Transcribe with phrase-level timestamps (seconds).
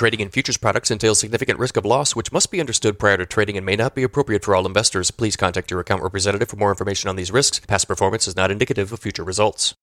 [0.00, 3.26] Trading in futures products entails significant risk of loss, which must be understood prior to
[3.26, 5.10] trading and may not be appropriate for all investors.
[5.10, 7.60] Please contact your account representative for more information on these risks.
[7.60, 9.74] Past performance is not indicative of future results.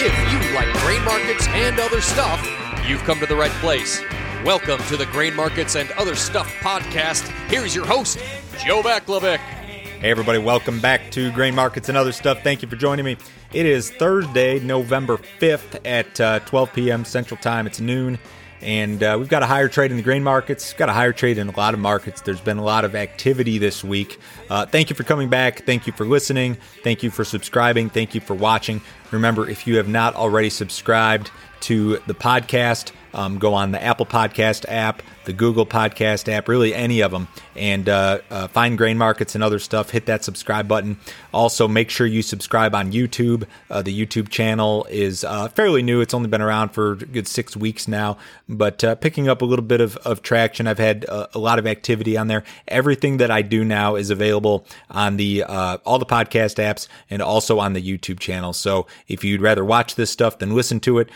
[0.00, 2.42] If you like grain markets and other stuff,
[2.88, 4.02] you've come to the right place.
[4.44, 7.26] Welcome to the Grain Markets and Other Stuff podcast.
[7.48, 8.18] Here's your host,
[8.66, 9.38] Joe Vaclavik.
[9.38, 12.42] Hey, everybody, welcome back to Grain Markets and Other Stuff.
[12.42, 13.16] Thank you for joining me.
[13.54, 17.06] It is Thursday, November 5th at uh, 12 p.m.
[17.06, 17.66] Central Time.
[17.66, 18.18] It's noon,
[18.60, 21.38] and uh, we've got a higher trade in the grain markets, got a higher trade
[21.38, 22.20] in a lot of markets.
[22.20, 24.20] There's been a lot of activity this week.
[24.50, 25.64] Uh, thank you for coming back.
[25.64, 26.58] Thank you for listening.
[26.82, 27.88] Thank you for subscribing.
[27.88, 28.82] Thank you for watching.
[29.10, 34.06] Remember, if you have not already subscribed to the podcast, um, go on the Apple
[34.06, 38.98] Podcast app, the Google Podcast app, really any of them, and uh, uh, find grain
[38.98, 39.90] markets and other stuff.
[39.90, 40.98] Hit that subscribe button.
[41.32, 43.46] Also, make sure you subscribe on YouTube.
[43.70, 47.56] Uh, the YouTube channel is uh, fairly new; it's only been around for good six
[47.56, 48.16] weeks now,
[48.48, 50.66] but uh, picking up a little bit of, of traction.
[50.66, 52.42] I've had a, lot of activity on there.
[52.68, 57.20] Everything that I do now is available on the uh, all the podcast apps and
[57.20, 58.52] also on the YouTube channel.
[58.52, 61.10] So if you'd rather watch this stuff than listen to it,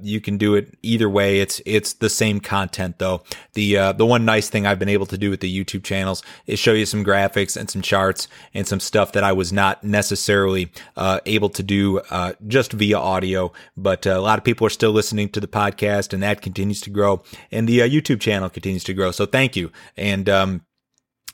[0.00, 1.40] you can do it either way.
[1.40, 3.22] It's it's the same content though.
[3.54, 6.58] The the one nice thing I've been able to do with the YouTube channels is
[6.58, 10.70] show you some graphics and some charts and some stuff that I was not necessarily
[10.96, 13.52] uh, able to do uh, just via audio.
[13.76, 16.80] But uh, a lot of people are still listening to the podcast, and that continues
[16.82, 19.10] to grow, and the uh, YouTube channel continues to grow.
[19.10, 20.62] So thank you, and um,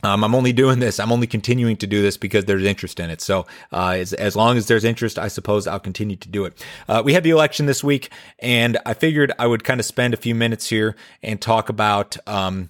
[0.04, 1.00] um, I'm only doing this.
[1.00, 3.22] I'm only continuing to do this because there's interest in it.
[3.22, 6.64] So, uh, as, as long as there's interest, I suppose I'll continue to do it.
[6.86, 10.12] Uh, we had the election this week, and I figured I would kind of spend
[10.12, 12.68] a few minutes here and talk about, um,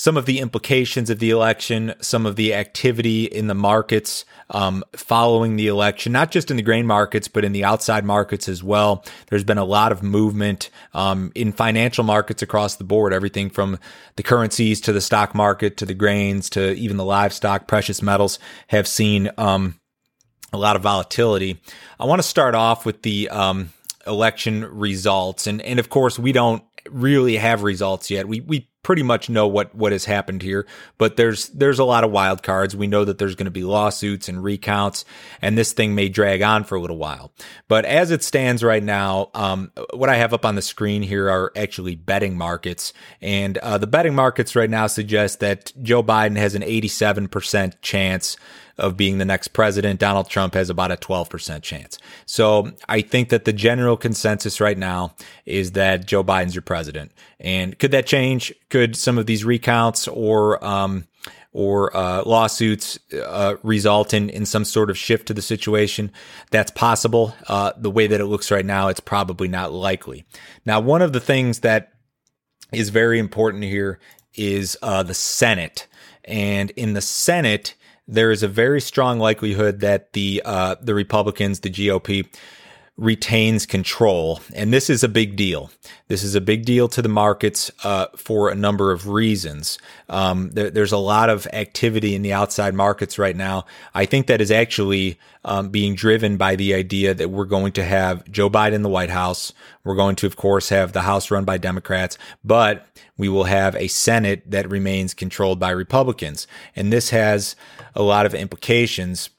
[0.00, 4.82] some of the implications of the election, some of the activity in the markets um,
[4.96, 8.64] following the election, not just in the grain markets, but in the outside markets as
[8.64, 9.04] well.
[9.26, 13.78] There's been a lot of movement um, in financial markets across the board, everything from
[14.16, 18.38] the currencies to the stock market to the grains to even the livestock, precious metals
[18.68, 19.78] have seen um,
[20.50, 21.60] a lot of volatility.
[21.98, 23.68] I want to start off with the um,
[24.06, 25.46] election results.
[25.46, 28.26] And, and of course, we don't really have results yet.
[28.26, 30.66] We, we pretty much know what what has happened here,
[30.98, 32.74] but there's there's a lot of wild cards.
[32.74, 35.04] We know that there's going to be lawsuits and recounts,
[35.42, 37.32] and this thing may drag on for a little while.
[37.68, 41.28] But as it stands right now, um, what I have up on the screen here
[41.28, 46.36] are actually betting markets, and uh, the betting markets right now suggest that Joe Biden
[46.36, 48.36] has an 87% chance
[48.80, 50.00] of being the next president.
[50.00, 51.98] Donald Trump has about a 12% chance.
[52.26, 55.14] So I think that the general consensus right now
[55.46, 57.12] is that Joe Biden's your president.
[57.38, 58.52] And could that change?
[58.68, 61.06] Could some of these recounts or, um,
[61.52, 66.12] or uh, lawsuits uh, result in, in some sort of shift to the situation.
[66.50, 67.34] That's possible.
[67.48, 70.24] Uh, the way that it looks right now, it's probably not likely.
[70.64, 71.92] Now, one of the things that
[72.72, 73.98] is very important here
[74.34, 75.88] is uh, the Senate.
[76.24, 77.74] And in the Senate,
[78.10, 82.26] there is a very strong likelihood that the uh, the Republicans, the GOP,
[83.00, 85.70] retains control, and this is a big deal.
[86.08, 89.78] This is a big deal to the markets uh, for a number of reasons.
[90.10, 93.64] Um, there, there's a lot of activity in the outside markets right now.
[93.94, 97.84] I think that is actually um, being driven by the idea that we're going to
[97.84, 99.54] have Joe Biden in the White House.
[99.82, 103.74] We're going to, of course, have the House run by Democrats, but we will have
[103.76, 106.46] a Senate that remains controlled by Republicans.
[106.76, 107.56] And this has
[107.94, 109.30] a lot of implications.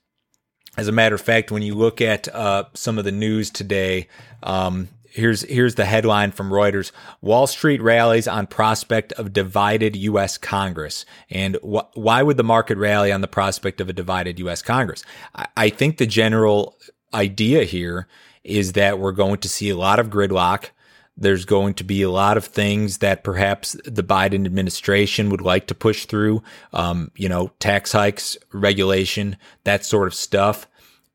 [0.77, 4.07] As a matter of fact, when you look at uh, some of the news today,
[4.43, 10.37] um, here's here's the headline from Reuters: Wall Street rallies on prospect of divided U.S.
[10.37, 11.05] Congress.
[11.29, 14.61] And wh- why would the market rally on the prospect of a divided U.S.
[14.61, 15.03] Congress?
[15.35, 16.77] I, I think the general
[17.13, 18.07] idea here
[18.43, 20.69] is that we're going to see a lot of gridlock.
[21.21, 25.67] There's going to be a lot of things that perhaps the Biden administration would like
[25.67, 30.67] to push through, um, you know, tax hikes, regulation, that sort of stuff.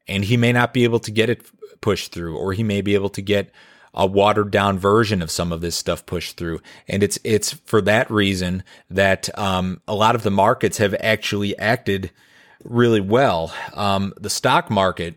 [0.09, 1.45] And he may not be able to get it
[1.81, 3.51] pushed through, or he may be able to get
[3.93, 6.61] a watered down version of some of this stuff pushed through.
[6.87, 11.59] And it's, it's for that reason that, um, a lot of the markets have actually
[11.59, 12.11] acted
[12.63, 13.53] really well.
[13.75, 15.17] Um, the stock market,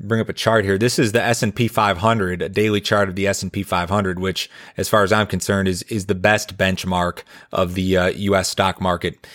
[0.00, 0.78] bring up a chart here.
[0.78, 5.02] This is the S&P 500, a daily chart of the S&P 500, which as far
[5.02, 9.26] as I'm concerned is is the best benchmark of the uh, US stock market.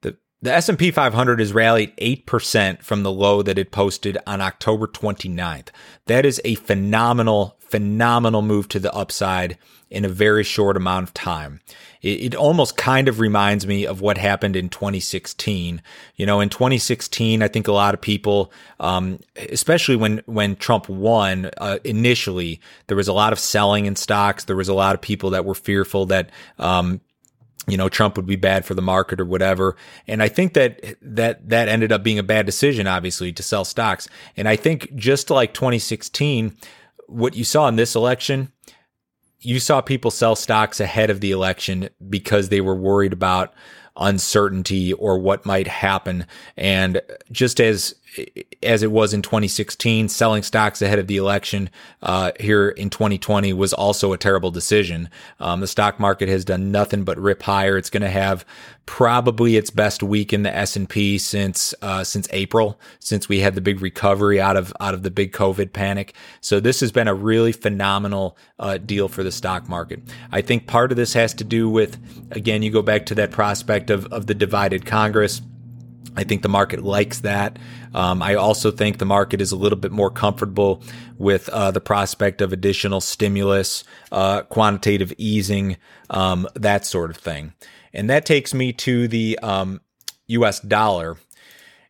[0.00, 4.86] The The S&P 500 has rallied 8% from the low that it posted on October
[4.86, 5.68] 29th.
[6.06, 9.58] That is a phenomenal, phenomenal move to the upside
[9.90, 11.60] in a very short amount of time.
[12.02, 15.82] It, it, almost kind of reminds me of what happened in 2016.
[16.16, 20.88] You know, in 2016, I think a lot of people, um, especially when when Trump
[20.88, 24.44] won uh, initially, there was a lot of selling in stocks.
[24.44, 27.00] There was a lot of people that were fearful that um,
[27.68, 29.76] you know, Trump would be bad for the market or whatever.
[30.06, 33.64] And I think that that that ended up being a bad decision, obviously, to sell
[33.64, 34.08] stocks.
[34.36, 36.56] And I think just like 2016,
[37.06, 38.52] what you saw in this election,
[39.40, 43.54] you saw people sell stocks ahead of the election because they were worried about
[43.96, 46.26] uncertainty or what might happen.
[46.56, 47.00] And
[47.30, 47.94] just as
[48.62, 51.70] as it was in 2016, selling stocks ahead of the election
[52.02, 55.08] uh, here in 2020 was also a terrible decision.
[55.40, 57.76] Um, the stock market has done nothing but rip higher.
[57.76, 58.44] It's going to have
[58.86, 63.40] probably its best week in the S and P since uh, since April, since we
[63.40, 66.14] had the big recovery out of out of the big COVID panic.
[66.40, 70.00] So this has been a really phenomenal uh, deal for the stock market.
[70.32, 71.98] I think part of this has to do with
[72.30, 75.42] again, you go back to that prospect of of the divided Congress.
[76.16, 77.58] I think the market likes that.
[77.94, 80.82] Um, I also think the market is a little bit more comfortable
[81.16, 85.76] with uh, the prospect of additional stimulus, uh, quantitative easing,
[86.10, 87.52] um, that sort of thing.
[87.92, 89.80] And that takes me to the um,
[90.28, 91.16] US dollar.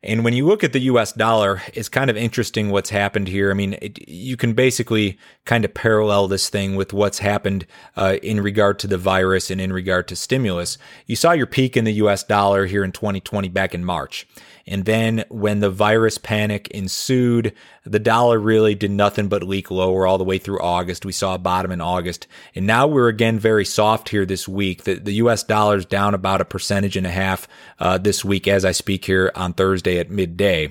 [0.02, 3.50] And when you look at the US dollar, it's kind of interesting what's happened here.
[3.50, 7.66] I mean, it, you can basically kind of parallel this thing with what's happened
[7.96, 10.78] uh, in regard to the virus and in regard to stimulus.
[11.06, 14.26] You saw your peak in the US dollar here in 2020 back in March.
[14.68, 17.54] And then when the virus panic ensued,
[17.84, 21.06] the dollar really did nothing but leak lower all the way through August.
[21.06, 22.26] We saw a bottom in August.
[22.54, 24.84] And now we're again very soft here this week.
[24.84, 27.48] The, the US dollar is down about a percentage and a half
[27.78, 30.70] uh, this week as I speak here on Thursday at midday.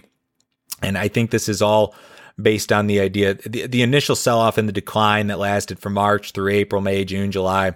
[0.83, 1.95] And I think this is all
[2.39, 5.93] based on the idea, the, the initial sell off and the decline that lasted from
[5.93, 7.73] March through April, May, June, July.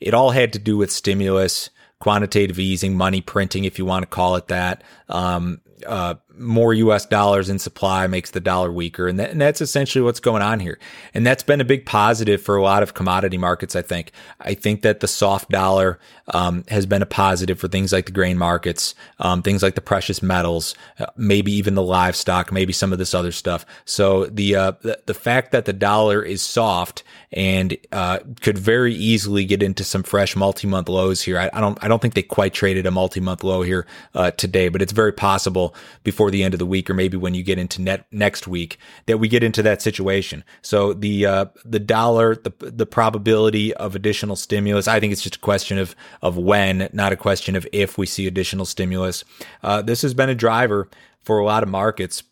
[0.00, 1.70] It all had to do with stimulus
[2.02, 4.82] quantitative easing, money printing, if you want to call it that.
[5.08, 9.08] Um, uh, more US dollars in supply makes the dollar weaker.
[9.08, 10.78] And, that, and, that's essentially what's going on here.
[11.14, 14.12] And that's been a big positive for a lot of commodity markets, I think.
[14.40, 15.98] I think that the soft dollar
[16.28, 19.80] um, has been a positive for things like the grain markets, um, things like the
[19.80, 23.66] precious metals, uh, maybe even the livestock, maybe some of this other stuff.
[23.84, 28.94] So the, uh, the, the, fact that the dollar is soft and uh, could very
[28.94, 31.38] easily get into some fresh multi-month lows here.
[31.38, 34.68] I, I, don't I don't think they quite traded a multi-month low here uh, today,
[34.68, 37.58] but it's very possible before the end of the week or maybe when you get
[37.58, 40.44] into net next week that we get into that situation.
[40.62, 45.36] So the uh, the dollar, the the probability of additional stimulus, I think it's just
[45.36, 49.24] a question of of when, not a question of if we see additional stimulus.
[49.62, 50.88] Uh, this has been a driver
[51.22, 52.22] for a lot of markets.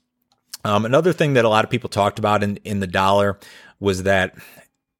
[0.64, 3.38] Um, another thing that a lot of people talked about in in the dollar
[3.78, 4.34] was that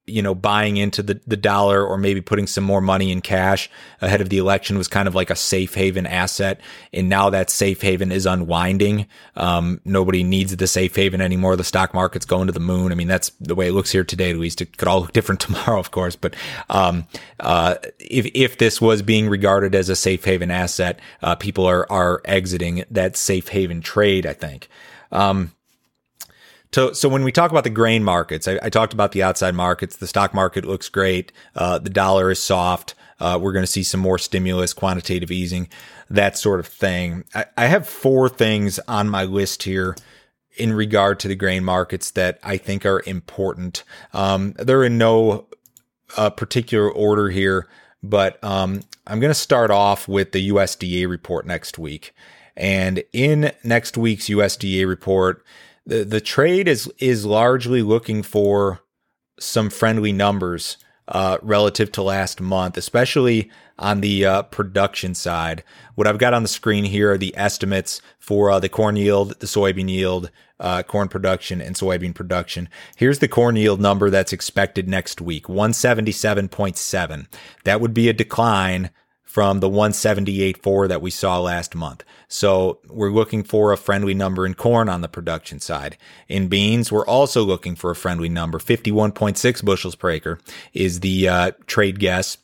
[0.07, 3.69] you know, buying into the, the dollar or maybe putting some more money in cash
[4.01, 6.59] ahead of the election was kind of like a safe haven asset.
[6.91, 9.05] And now that safe haven is unwinding.
[9.35, 11.55] Um, nobody needs the safe haven anymore.
[11.55, 12.91] The stock market's going to the moon.
[12.91, 14.59] I mean, that's the way it looks here today, at least.
[14.59, 16.15] It could all look different tomorrow, of course.
[16.15, 16.35] But,
[16.69, 17.07] um,
[17.39, 21.89] uh, if, if this was being regarded as a safe haven asset, uh, people are,
[21.91, 24.67] are exiting that safe haven trade, I think.
[25.11, 25.51] Um,
[26.73, 29.55] so, so when we talk about the grain markets, I, I talked about the outside
[29.55, 29.97] markets.
[29.97, 31.31] The stock market looks great.
[31.55, 32.95] Uh, the dollar is soft.
[33.19, 35.69] Uh, we're going to see some more stimulus, quantitative easing,
[36.09, 37.23] that sort of thing.
[37.35, 39.95] I, I have four things on my list here
[40.57, 43.83] in regard to the grain markets that I think are important.
[44.13, 45.47] Um, they're in no
[46.17, 47.67] uh, particular order here,
[48.03, 52.13] but um, I'm going to start off with the USDA report next week.
[52.57, 55.43] And in next week's USDA report,
[55.91, 58.79] the the trade is is largely looking for
[59.39, 60.77] some friendly numbers
[61.09, 65.63] uh, relative to last month, especially on the uh, production side.
[65.95, 69.37] What I've got on the screen here are the estimates for uh, the corn yield,
[69.39, 70.31] the soybean yield,
[70.61, 72.69] uh, corn production, and soybean production.
[72.95, 77.27] Here's the corn yield number that's expected next week 177.7.
[77.65, 78.91] That would be a decline
[79.31, 82.03] from the 178.4 that we saw last month.
[82.27, 85.95] So we're looking for a friendly number in corn on the production side.
[86.27, 88.59] In beans, we're also looking for a friendly number.
[88.59, 90.39] 51.6 bushels per acre
[90.73, 92.39] is the uh, trade guess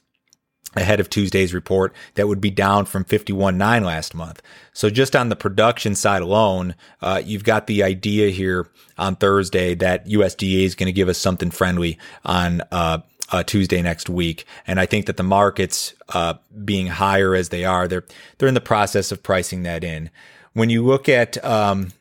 [0.78, 4.42] ahead of Tuesday's report that would be down from 51.9 last month.
[4.72, 9.76] So just on the production side alone, uh, you've got the idea here on Thursday
[9.76, 13.00] that USDA is going to give us something friendly on uh,
[13.32, 14.46] uh, Tuesday next week.
[14.66, 18.06] And I think that the markets, uh, being higher as they are, they're
[18.38, 20.10] they're in the process of pricing that in.
[20.54, 21.94] When you look at um,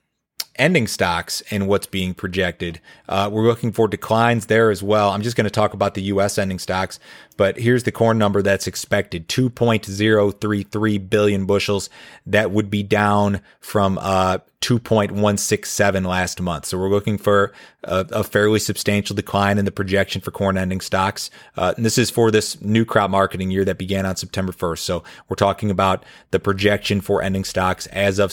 [0.59, 2.81] ending stocks and what's being projected.
[3.09, 5.11] Uh, we're looking for declines there as well.
[5.11, 6.39] I'm just going to talk about the U.S.
[6.39, 6.99] ending stocks,
[7.37, 11.91] but here's the corn number that's expected 2.033 billion bushels.
[12.27, 16.65] That would be down from uh, 2.167 last month.
[16.65, 17.53] So we're looking for
[17.85, 21.31] a, a, fairly substantial decline in the projection for corn ending stocks.
[21.57, 24.79] Uh, and this is for this new crop marketing year that began on September 1st.
[24.79, 28.33] So we're talking about the projection for ending stocks as of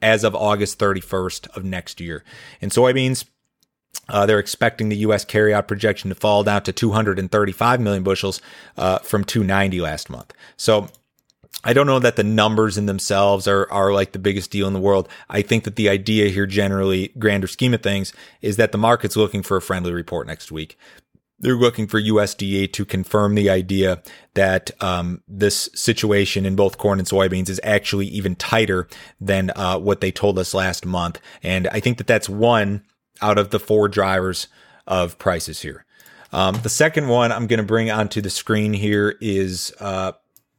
[0.00, 2.24] as of August 31st of next year.
[2.60, 3.24] In soybeans,
[4.08, 5.24] uh, they're expecting the U.S.
[5.24, 8.40] carryout projection to fall down to 235 million bushels
[8.76, 10.32] uh, from 290 last month.
[10.56, 10.88] So
[11.64, 14.72] I don't know that the numbers in themselves are, are like the biggest deal in
[14.72, 15.08] the world.
[15.28, 19.16] I think that the idea here, generally, grander scheme of things, is that the market's
[19.16, 20.78] looking for a friendly report next week
[21.38, 24.02] they're looking for USDA to confirm the idea
[24.34, 28.88] that um, this situation in both corn and soybeans is actually even tighter
[29.20, 31.20] than uh, what they told us last month.
[31.42, 32.82] And I think that that's one
[33.22, 34.48] out of the four drivers
[34.86, 35.84] of prices here.
[36.32, 40.12] Um, the second one I'm going to bring onto the screen here is uh,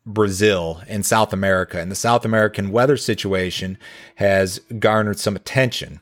[0.05, 1.79] Brazil and South America.
[1.79, 3.77] And the South American weather situation
[4.15, 5.99] has garnered some attention.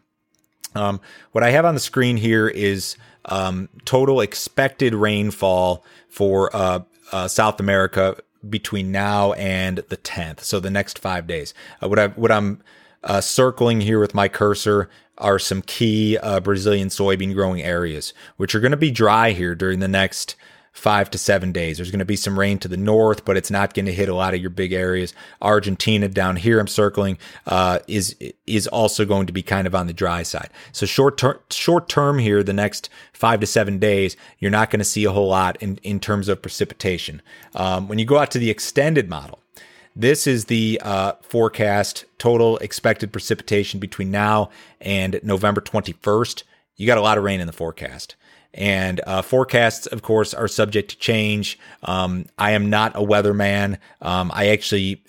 [0.75, 2.95] Um, what I have on the screen here is
[3.27, 6.79] um, total expected rainfall for uh,
[7.11, 8.17] uh, South America
[8.47, 10.41] between now and the 10th.
[10.41, 11.53] So the next five days.
[11.81, 12.61] Uh, what I what I'm
[13.03, 18.53] uh, circling here with my cursor are some key uh, Brazilian soybean growing areas, which
[18.53, 20.35] are going to be dry here during the next
[20.77, 21.77] five to seven days.
[21.77, 24.09] There's going to be some rain to the north, but it's not going to hit
[24.09, 25.11] a lot of your big areas.
[25.41, 27.17] Argentina down here, I'm circling,
[27.47, 28.15] uh, is
[28.45, 30.51] is also going to be kind of on the dry side.
[30.71, 34.79] So short term, short term here, the next five to seven days, you're not going
[34.79, 37.23] to see a whole lot in in terms of precipitation.
[37.55, 39.39] Um, when you go out to the extended model.
[39.99, 46.43] This is the uh, forecast total expected precipitation between now and November 21st.
[46.75, 48.15] You got a lot of rain in the forecast.
[48.53, 51.59] And uh, forecasts, of course, are subject to change.
[51.83, 53.77] Um, I am not a weatherman.
[54.01, 55.03] Um, I actually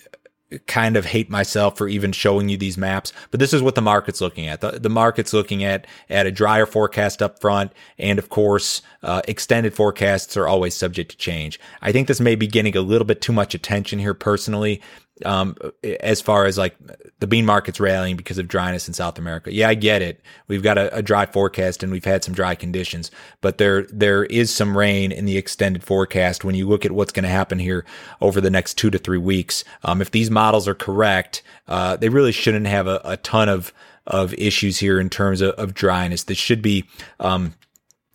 [0.65, 3.81] kind of hate myself for even showing you these maps, but this is what the
[3.81, 4.61] market's looking at.
[4.61, 9.21] The, the market's looking at at a drier forecast up front, and of course, uh,
[9.27, 11.59] extended forecasts are always subject to change.
[11.81, 14.81] I think this may be getting a little bit too much attention here personally
[15.25, 15.55] um,
[16.01, 16.75] as far as like
[17.19, 19.53] the bean market's rallying because of dryness in South America.
[19.53, 20.21] Yeah, I get it.
[20.47, 23.11] We've got a, a, dry forecast and we've had some dry conditions,
[23.41, 26.43] but there there is some rain in the extended forecast.
[26.43, 27.85] When you look at what's going to happen here
[28.21, 32.09] over the next two to three weeks, um, if these models are correct, uh, they
[32.09, 33.73] really shouldn't have a, a, ton of
[34.07, 36.23] of issues here in terms of, of dryness.
[36.23, 36.85] This should be
[37.19, 37.53] um,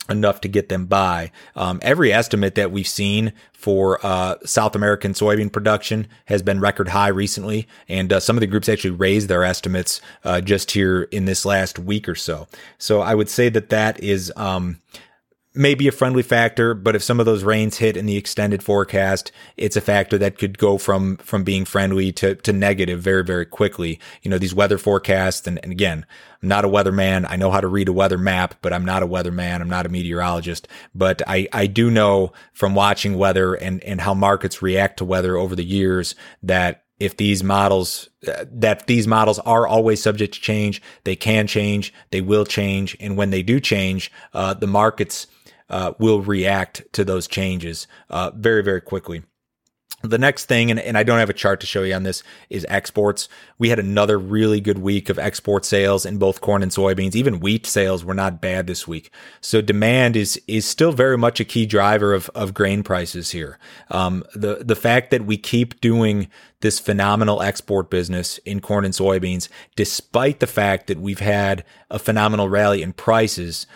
[0.08, 1.30] enough to get them by.
[1.56, 6.88] Um, every estimate that we've seen for uh, South American soybean production has been record
[6.88, 11.02] high recently, and uh, some of the groups actually raised their estimates uh, just here
[11.04, 12.46] in this last week or so.
[12.78, 14.80] So I would say that that is um,
[15.54, 19.30] maybe a friendly factor, but if some of those rains hit in the extended forecast,
[19.56, 23.46] it's a factor that could go from from being friendly to to negative very very
[23.46, 24.00] quickly.
[24.22, 26.04] You know these weather forecasts, and, and again,
[26.42, 27.26] I'm not a weatherman.
[27.28, 29.60] I know how to read a weather map, but I'm not a weatherman.
[29.60, 34.14] I'm not a meteorologist, but I I do know from watching weather and and how
[34.14, 39.66] markets react to weather over the years that if these models that these models are
[39.66, 44.12] always subject to change they can change they will change and when they do change
[44.32, 45.26] uh, the markets
[45.68, 49.22] uh, will react to those changes uh, very, very quickly.
[50.04, 52.22] The next thing, and, and I don't have a chart to show you on this,
[52.50, 53.26] is exports.
[53.58, 57.14] We had another really good week of export sales in both corn and soybeans.
[57.14, 59.10] Even wheat sales were not bad this week.
[59.40, 63.58] So demand is is still very much a key driver of, of grain prices here.
[63.90, 66.28] Um, the the fact that we keep doing
[66.60, 71.98] this phenomenal export business in corn and soybeans, despite the fact that we've had a
[71.98, 73.66] phenomenal rally in prices,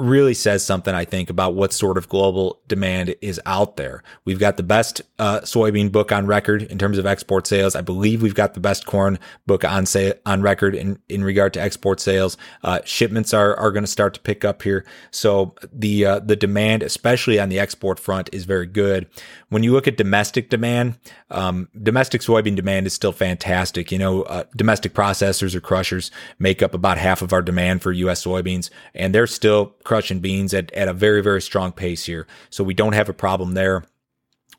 [0.00, 4.02] really says something, I think, about what sort of global demand is out there.
[4.24, 7.76] We've got the best uh, soybean book on record in terms of export sales.
[7.76, 11.52] I believe we've got the best corn book on say on record in, in regard
[11.54, 12.36] to export sales.
[12.62, 16.36] Uh, shipments are are going to start to pick up here, so the uh, the
[16.36, 19.06] demand, especially on the export front, is very good.
[19.48, 20.98] When you look at domestic demand,
[21.30, 23.92] um, domestic soybean demand is still fantastic.
[23.92, 27.92] You know, uh, domestic processors or crushers make up about half of our demand for
[27.92, 28.24] U.S.
[28.24, 32.24] soybeans, and they're still crushing beans at, at a very, very strong pace here.
[32.48, 33.84] So we don't have a problem there.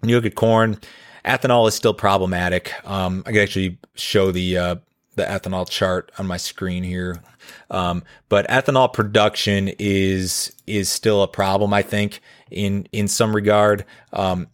[0.01, 0.77] When you look at corn,
[1.23, 2.73] ethanol is still problematic.
[2.83, 4.75] Um, I can actually show the uh,
[5.15, 7.21] the ethanol chart on my screen here.
[7.69, 12.19] Um, but ethanol production is is still a problem, I think,
[12.49, 13.85] in in some regard.
[14.11, 14.49] Um,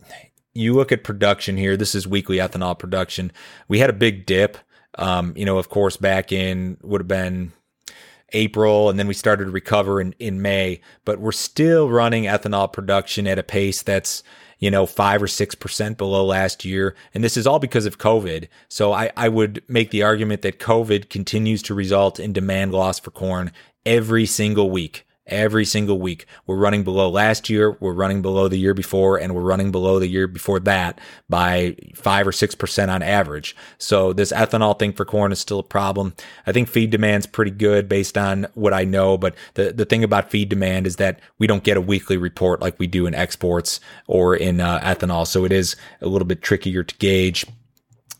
[0.53, 1.75] you look at production here.
[1.75, 3.31] This is weekly ethanol production.
[3.67, 4.59] We had a big dip.
[4.93, 7.51] Um, you know, of course, back in would have been
[8.33, 12.71] April, and then we started to recover in, in May, but we're still running ethanol
[12.71, 14.23] production at a pace that's
[14.59, 16.95] you know, five or six percent below last year.
[17.13, 18.47] And this is all because of COVID.
[18.69, 22.99] So I, I would make the argument that COVID continues to result in demand loss
[22.99, 23.51] for corn
[23.85, 26.25] every single week every single week.
[26.45, 29.99] We're running below last year, we're running below the year before, and we're running below
[29.99, 33.55] the year before that by five or six percent on average.
[33.77, 36.13] So this ethanol thing for corn is still a problem.
[36.45, 40.03] I think feed demand's pretty good based on what I know, but the, the thing
[40.03, 43.13] about feed demand is that we don't get a weekly report like we do in
[43.13, 45.27] exports or in uh, ethanol.
[45.27, 47.45] So it is a little bit trickier to gauge.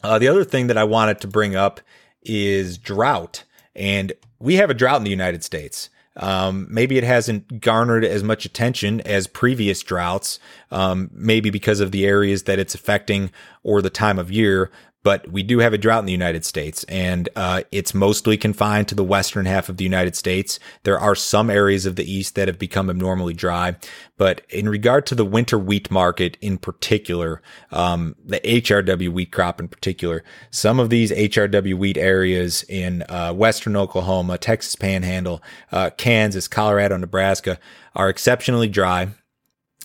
[0.04, 1.82] Uh, the other thing that I wanted to bring up
[2.22, 3.44] is drought.
[3.76, 5.90] And we have a drought in the United States.
[6.18, 10.40] Um, maybe it hasn't garnered as much attention as previous droughts,
[10.72, 13.32] um, maybe because of the areas that it's affecting
[13.64, 14.72] or the time of year
[15.04, 18.88] but we do have a drought in the United States, and uh, it's mostly confined
[18.88, 20.60] to the western half of the United States.
[20.84, 23.78] There are some areas of the east that have become abnormally dry,
[24.18, 29.60] but in regard to the winter wheat market in particular, um, the HRW wheat crop
[29.60, 35.90] in particular, some of these HRW wheat areas in uh, western Oklahoma, Texas Panhandle, uh,
[35.92, 37.60] Kansas, Colorado, Nebraska
[37.96, 39.10] are exceptionally dry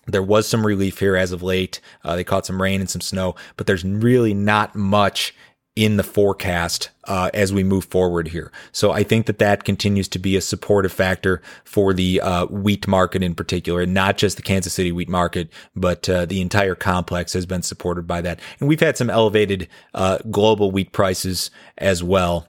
[0.07, 1.81] there was some relief here as of late.
[2.05, 5.35] Uh, they caught some rain and some snow, but there's really not much
[5.75, 8.53] in the forecast uh, as we move forward here.
[8.73, 12.87] So I think that that continues to be a supportive factor for the uh, wheat
[12.87, 17.33] market in particular, not just the Kansas City wheat market, but uh, the entire complex
[17.33, 18.39] has been supported by that.
[18.61, 22.49] And we've had some elevated uh, global wheat prices as well,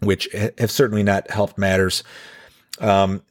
[0.00, 2.04] which have certainly not helped matters.
[2.80, 3.22] Um,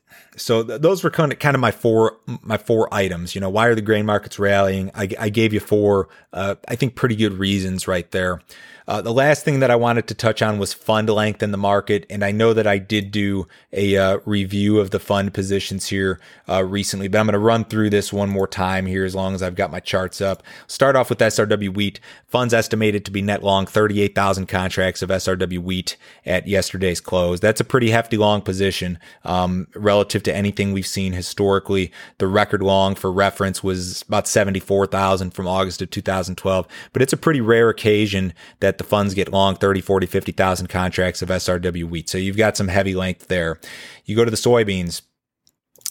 [0.42, 3.36] so th- those were kind of kind of my four my four items.
[3.36, 4.92] You know, why are the grain markets rallying?
[4.96, 8.42] I, I gave you four, uh, I think, pretty good reasons right there.
[8.88, 11.58] Uh, the last thing that I wanted to touch on was fund length in the
[11.58, 12.06] market.
[12.10, 16.20] And I know that I did do a uh, review of the fund positions here
[16.50, 19.34] uh, recently, but I'm going to run through this one more time here as long
[19.34, 20.44] as I've got my charts up.
[20.68, 22.00] Start off with SRW wheat.
[22.28, 27.40] Funds estimated to be net long 38,000 contracts of SRW wheat at yesterday's close.
[27.40, 31.92] That's a pretty hefty long position um, relative to anything we've seen historically.
[32.18, 37.18] The record long for reference was about 74,000 from August of 2012, but it's a
[37.18, 41.84] pretty rare occasion that that the funds get long 30, 40, 50,000 contracts of SRW
[41.90, 42.08] wheat.
[42.08, 43.60] So you've got some heavy length there.
[44.06, 45.02] You go to the soybeans.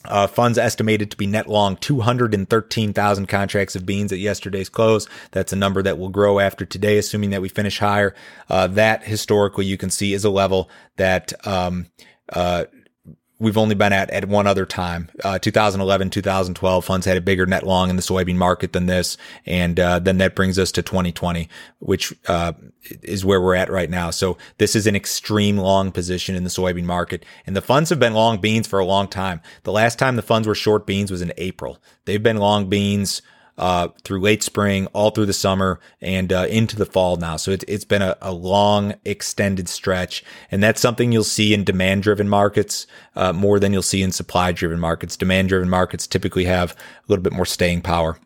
[0.07, 5.07] Uh, funds estimated to be net long 213,000 contracts of beans at yesterday's close.
[5.33, 8.14] That's a number that will grow after today, assuming that we finish higher.
[8.49, 11.88] Uh, that historically you can see is a level that, um,
[12.33, 12.64] uh,
[13.40, 15.11] we've only been at at one other time.
[15.24, 19.16] Uh, 2011, 2012 funds had a bigger net long in the soybean market than this.
[19.46, 21.48] And, uh, then that brings us to 2020,
[21.81, 22.53] which, uh,
[23.03, 24.11] is where we're at right now.
[24.11, 27.24] So this is an extreme long position in the soybean market.
[27.46, 29.40] And the funds have been long beans for a long time.
[29.64, 31.79] The last time the funds were short beans was in April.
[32.05, 33.22] They've been long beans,
[33.61, 37.37] uh, through late spring, all through the summer, and uh, into the fall now.
[37.37, 41.62] So it, it's been a, a, long, extended stretch, and that's something you'll see in
[41.62, 45.14] demand-driven markets uh, more than you'll see in supply-driven markets.
[45.14, 48.18] Demand-driven markets typically have a little bit more staying power.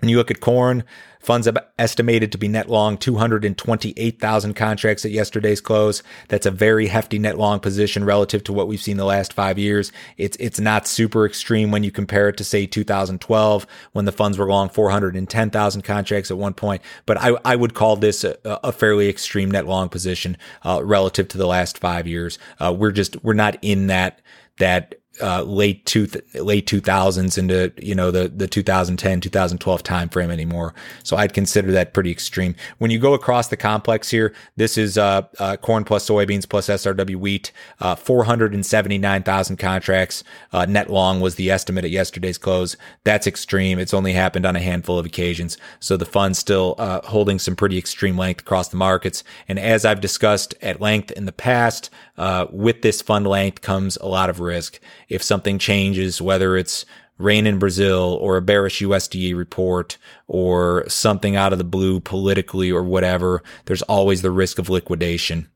[0.00, 0.84] When you look at corn,
[1.26, 6.04] Funds estimated to be net long 228,000 contracts at yesterday's close.
[6.28, 9.58] That's a very hefty net long position relative to what we've seen the last five
[9.58, 9.90] years.
[10.18, 14.38] It's, it's not super extreme when you compare it to say 2012 when the funds
[14.38, 16.80] were long 410,000 contracts at one point.
[17.06, 21.26] But I, I would call this a, a fairly extreme net long position, uh, relative
[21.30, 22.38] to the last five years.
[22.60, 24.22] Uh, we're just, we're not in that,
[24.58, 30.74] that uh, late two late 2000s into you know the the 2010 2012 timeframe anymore.
[31.02, 32.54] So i'd consider that pretty extreme.
[32.78, 36.68] When you go across the complex here this is uh, uh corn plus soybeans plus
[36.68, 42.76] srw wheat uh, 479000 contracts uh, net long was the estimate at yesterday's close.
[43.04, 43.78] That's extreme.
[43.78, 45.58] It's only happened on a handful of occasions.
[45.80, 49.24] So the fund's still uh, holding some pretty extreme length across the markets.
[49.48, 53.96] And as i've discussed at length in the past Uh, with this fund length comes
[53.98, 56.86] a lot of risk if something changes, whether it's
[57.18, 62.70] rain in Brazil or a bearish USDA report or something out of the blue politically
[62.70, 65.48] or whatever, there's always the risk of liquidation.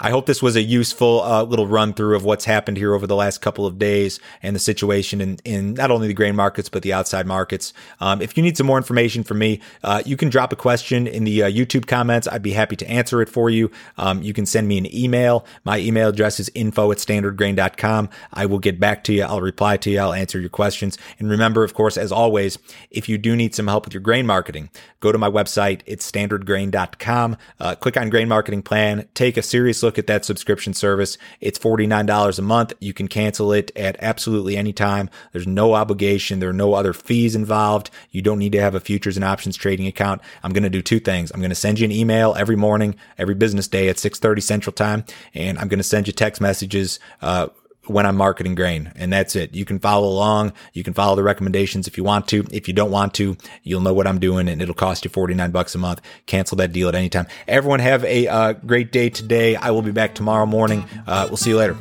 [0.00, 3.06] I hope this was a useful uh, little run through of what's happened here over
[3.06, 6.68] the last couple of days and the situation in, in not only the grain markets,
[6.68, 7.72] but the outside markets.
[8.00, 11.06] Um, if you need some more information from me, uh, you can drop a question
[11.06, 12.28] in the uh, YouTube comments.
[12.28, 13.70] I'd be happy to answer it for you.
[13.98, 15.44] Um, you can send me an email.
[15.64, 18.08] My email address is info at standardgrain.com.
[18.32, 19.24] I will get back to you.
[19.24, 19.98] I'll reply to you.
[19.98, 20.98] I'll answer your questions.
[21.18, 22.58] And remember, of course, as always,
[22.90, 25.80] if you do need some help with your grain marketing, go to my website.
[25.86, 27.36] It's standardgrain.com.
[27.60, 29.08] Uh, click on grain marketing plan.
[29.14, 31.16] Take a serious look at that subscription service.
[31.40, 32.74] It's $49 a month.
[32.78, 35.08] You can cancel it at absolutely any time.
[35.32, 36.40] There's no obligation.
[36.40, 37.90] There are no other fees involved.
[38.10, 40.20] You don't need to have a futures and options trading account.
[40.42, 41.30] I'm going to do two things.
[41.30, 44.74] I'm going to send you an email every morning, every business day at 6:30 Central
[44.74, 47.48] Time, and I'm going to send you text messages uh,
[47.88, 48.92] when I'm marketing grain.
[48.96, 49.54] And that's it.
[49.54, 50.52] You can follow along.
[50.72, 52.46] You can follow the recommendations if you want to.
[52.50, 55.50] If you don't want to, you'll know what I'm doing and it'll cost you 49
[55.50, 56.00] bucks a month.
[56.26, 57.26] Cancel that deal at any time.
[57.48, 59.56] Everyone have a uh, great day today.
[59.56, 60.84] I will be back tomorrow morning.
[61.06, 61.76] Uh, we'll see you later.